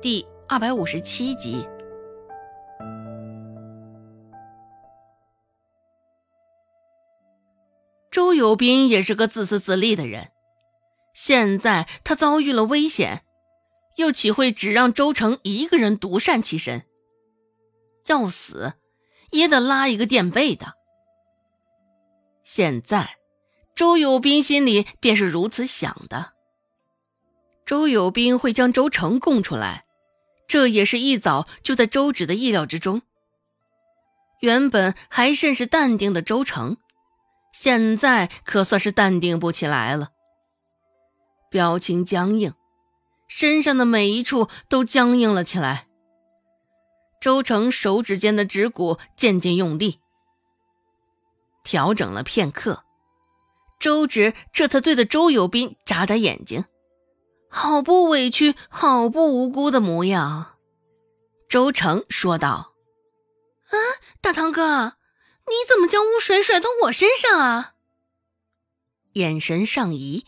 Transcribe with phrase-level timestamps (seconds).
[0.00, 1.66] 第二百五十七集。
[8.12, 10.30] 周有斌也是个自私自利的人，
[11.14, 13.24] 现在他遭遇了危险，
[13.96, 16.86] 又岂会只让周成一个人独善其身？
[18.06, 18.74] 要死，
[19.32, 20.74] 也得拉一个垫背的。
[22.44, 23.16] 现在，
[23.74, 26.34] 周有斌心里便是如此想的。
[27.66, 29.86] 周有斌会将周成供出来。
[30.48, 33.02] 这也是一早就在周芷的意料之中。
[34.40, 36.78] 原本还甚是淡定的周成，
[37.52, 40.08] 现在可算是淡定不起来了，
[41.50, 42.54] 表情僵硬，
[43.28, 45.86] 身上的每一处都僵硬了起来。
[47.20, 49.98] 周成手指间的指骨渐渐用力，
[51.64, 52.84] 调整了片刻，
[53.80, 56.64] 周芷这才对着周有斌眨眨眼睛。
[57.48, 60.58] 好不委屈，好不无辜的模样，
[61.48, 62.74] 周成说道
[63.70, 63.76] ：“啊，
[64.20, 64.96] 大堂哥，
[65.46, 67.74] 你怎么将污水甩到我身上啊？”
[69.14, 70.26] 眼神上移，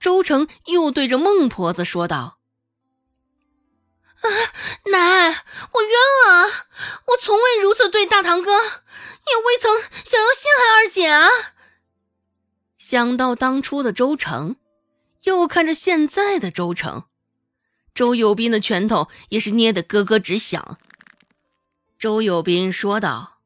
[0.00, 2.38] 周成又对着孟婆子说道
[4.20, 4.26] ：“啊，
[4.90, 5.28] 奶，
[5.72, 5.92] 我冤
[6.26, 6.66] 枉啊，
[7.06, 11.28] 我从未如此对大堂哥，也未曾想要陷害二姐啊。”
[12.76, 14.56] 想到当初的周成。
[15.26, 17.04] 又看着现在的周成，
[17.92, 20.78] 周有斌的拳头也是捏得咯咯直响。
[21.98, 23.40] 周有斌说道：“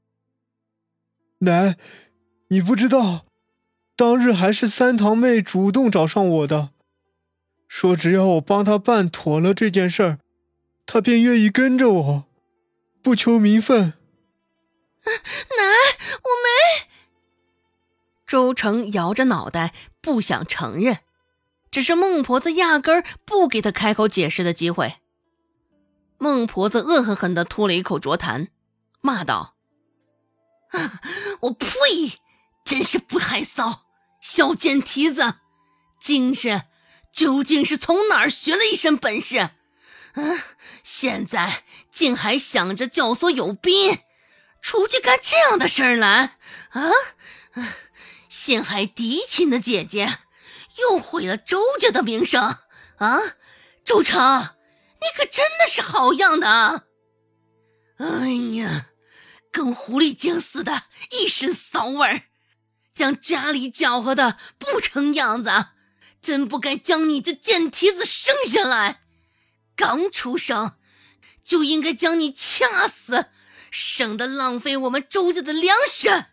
[1.41, 1.79] 奶，
[2.49, 3.25] 你不知道，
[3.97, 6.71] 当日还是三堂妹主动找上我的，
[7.67, 10.19] 说只要我帮她办妥了这件事儿，
[10.85, 12.25] 她便愿意跟着我，
[13.03, 13.95] 不求名分。”
[15.03, 15.65] 奶，
[16.13, 16.91] 我没。
[18.27, 20.99] 周成摇着脑袋，不想承认。
[21.71, 24.97] 只是孟婆子压根儿不给他开口解释的机会。
[26.19, 28.49] 孟婆子恶狠狠地吐了一口浊痰，
[29.01, 29.55] 骂道
[30.73, 31.01] ：“啊
[31.41, 31.67] 我呸！
[32.63, 33.81] 真是不害臊，
[34.21, 35.37] 小贱蹄子，
[36.01, 36.67] 精神
[37.13, 39.51] 究竟是从哪儿学了一身本事？
[40.15, 40.39] 嗯，
[40.83, 44.01] 现在竟还想着教唆有斌
[44.61, 46.37] 出去干这样的事儿来？
[46.71, 46.91] 啊，
[48.29, 50.19] 陷害嫡亲的姐姐！”
[50.81, 52.57] 又毁了周家的名声
[52.97, 53.19] 啊！
[53.85, 54.21] 周成，
[55.01, 56.85] 你可真的是好样的啊！
[57.99, 58.87] 哎呀，
[59.51, 62.23] 跟狐狸精似的，一身骚味儿，
[62.95, 65.51] 将家里搅和的不成样子，
[66.23, 69.01] 真不该将你这贱蹄子生下来。
[69.75, 70.77] 刚出生
[71.43, 73.27] 就应该将你掐死，
[73.71, 76.27] 省得浪费我们周家的粮食。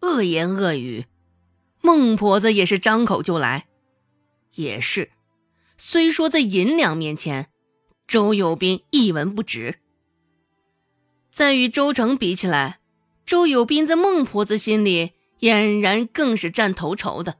[0.00, 1.06] 恶言恶语。
[1.86, 3.68] 孟婆子也是张口就来，
[4.56, 5.12] 也是，
[5.78, 7.48] 虽说在银两面前，
[8.08, 9.78] 周有斌一文不值。
[11.30, 12.80] 再与周成比起来，
[13.24, 17.36] 周有斌在孟婆子心里俨然更是占头筹的。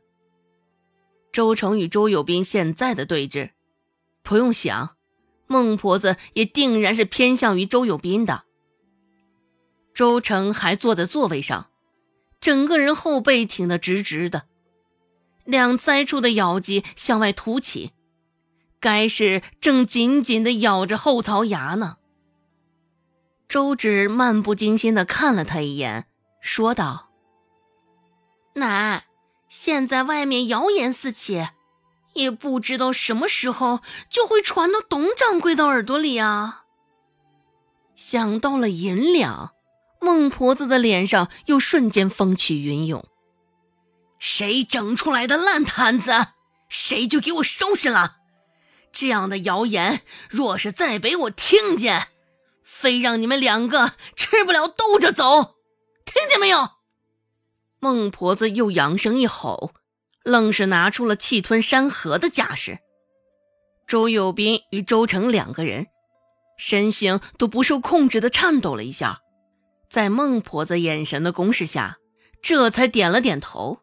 [1.32, 3.50] 周成与周有斌现在的对峙，
[4.22, 4.96] 不用想，
[5.48, 8.44] 孟婆子也定然是偏向于周有斌的。
[9.92, 11.72] 周成还坐在座位上。
[12.46, 14.44] 整个人后背挺得直直的，
[15.44, 17.90] 两腮处的咬肌向外凸起，
[18.78, 21.96] 该是正紧紧地咬着后槽牙呢。
[23.48, 26.06] 周芷漫不经心地看了他一眼，
[26.40, 27.08] 说道
[28.54, 29.06] ：“奶，
[29.48, 31.48] 现在外面谣言四起，
[32.12, 36.66] 也不知道什么时候就会传到董掌柜的耳朵里啊。”
[37.96, 39.50] 想到了银两。
[40.06, 43.04] 孟婆子的脸上又瞬间风起云涌。
[44.20, 46.28] 谁整出来的烂摊子，
[46.68, 48.18] 谁就给我收拾了。
[48.92, 52.06] 这样的谣言，若是再被我听见，
[52.62, 55.56] 非让你们两个吃不了兜着走。
[56.04, 56.68] 听见没有？
[57.80, 59.74] 孟婆子又扬声一吼，
[60.22, 62.78] 愣是拿出了气吞山河的架势。
[63.88, 65.88] 周有斌与周成两个人，
[66.56, 69.22] 身形都不受控制的颤抖了一下。
[69.88, 71.98] 在孟婆子眼神的攻势下，
[72.42, 73.80] 这才点了点头。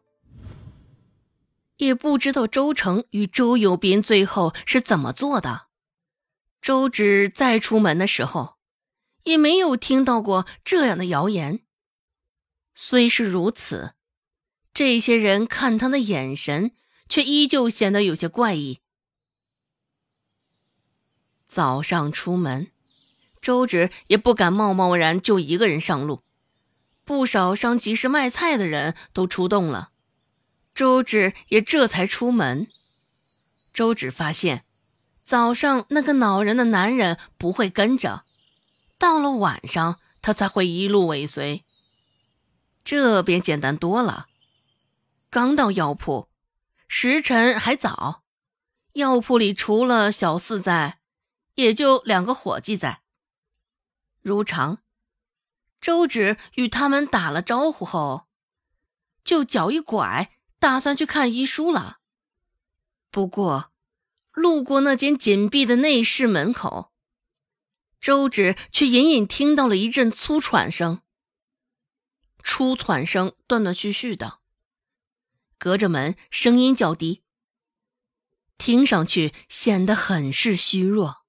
[1.76, 5.68] 也不知道周成与周有斌最后是怎么做的。
[6.60, 8.56] 周芷再出门的时候，
[9.24, 11.60] 也没有听到过这样的谣言。
[12.74, 13.94] 虽是如此，
[14.72, 16.72] 这些人看他的眼神
[17.08, 18.80] 却依旧显得有些怪异。
[21.44, 22.70] 早上出门。
[23.44, 26.22] 周芷也不敢贸贸然就一个人上路，
[27.04, 29.90] 不少上集市卖菜的人都出动了，
[30.74, 32.66] 周芷也这才出门。
[33.74, 34.64] 周芷发现，
[35.22, 38.24] 早上那个恼人的男人不会跟着，
[38.96, 41.64] 到了晚上他才会一路尾随。
[42.82, 44.28] 这边简单多了。
[45.28, 46.30] 刚到药铺，
[46.88, 48.22] 时辰还早，
[48.94, 50.98] 药铺里除了小四在，
[51.56, 53.03] 也就两个伙计在。
[54.24, 54.78] 如常，
[55.82, 58.26] 周芷与他们打了招呼后，
[59.22, 61.98] 就脚一拐，打算去看医书了。
[63.10, 63.70] 不过，
[64.32, 66.94] 路过那间紧闭的内室门口，
[68.00, 71.02] 周芷却隐隐听到了一阵粗喘声。
[72.42, 74.38] 出喘声断断续续的，
[75.58, 77.22] 隔着门声音较低，
[78.56, 81.23] 听上去显得很是虚弱。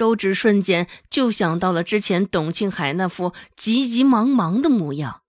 [0.00, 5.24] 周芷瞬间就想到了之前董庆海那副急急忙忙的模样，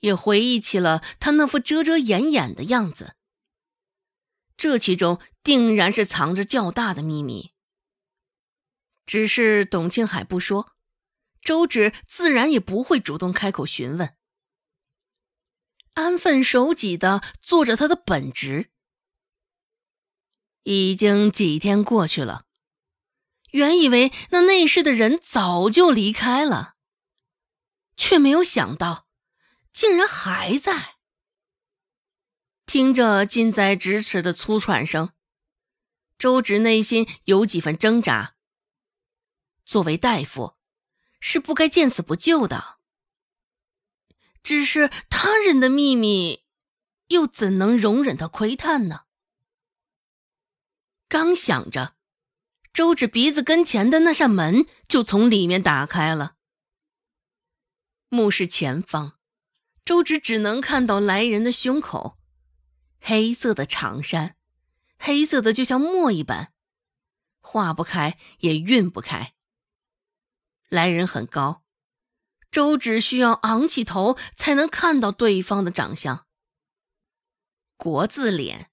[0.00, 3.14] 也回忆起了他那副遮遮掩掩的样子。
[4.58, 7.52] 这其中定然是藏着较大的秘密，
[9.06, 10.74] 只是董庆海不说。
[11.40, 14.14] 周芷自然也不会主动开口询问，
[15.94, 18.68] 安分守己的做着他的本职。
[20.64, 22.44] 已经几天过去了，
[23.52, 26.74] 原以为那内室的人早就离开了，
[27.96, 29.08] 却没有想到，
[29.72, 30.96] 竟然还在。
[32.66, 35.12] 听着近在咫尺的粗喘声，
[36.18, 38.34] 周芷内心有几分挣扎。
[39.64, 40.58] 作为大夫。
[41.24, 42.80] 是不该见死不救的，
[44.42, 46.42] 只是他人的秘密，
[47.06, 49.02] 又怎能容忍他窥探呢？
[51.06, 51.94] 刚想着，
[52.72, 56.36] 周芷鼻子跟前的那扇门就从里面打开了。
[58.08, 59.18] 墓室前方，
[59.84, 62.18] 周芷只能看到来人的胸口，
[62.98, 64.36] 黑色的长衫，
[64.98, 66.52] 黑色的就像墨一般，
[67.40, 69.34] 化不开也晕不开。
[70.70, 71.64] 来人很高，
[72.50, 76.26] 周芷需要昂起头才能看到对方的长相。
[77.76, 78.70] 国字脸，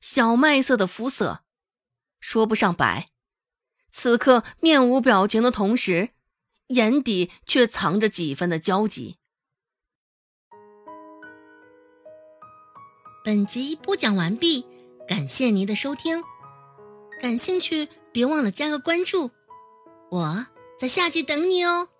[0.00, 1.44] 小麦色的肤色，
[2.20, 3.10] 说不上白。
[3.90, 6.10] 此刻面无表情的同时，
[6.68, 9.16] 眼底却藏着几分的焦急。
[13.24, 14.66] 本集播讲完毕，
[15.06, 16.22] 感谢您的收听。
[17.20, 19.30] 感兴趣，别忘了加个关注，
[20.10, 20.46] 我。
[20.78, 21.90] 在下集等你哦。